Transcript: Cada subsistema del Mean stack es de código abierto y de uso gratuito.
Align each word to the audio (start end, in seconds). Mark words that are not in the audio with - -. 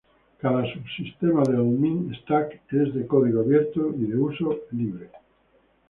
Cada 0.43 0.61
subsistema 0.69 1.43
del 1.49 1.69
Mean 1.83 2.09
stack 2.15 2.73
es 2.73 2.91
de 2.95 3.05
código 3.05 3.41
abierto 3.41 3.93
y 3.95 4.05
de 4.07 4.17
uso 4.17 4.47
gratuito. 4.49 5.05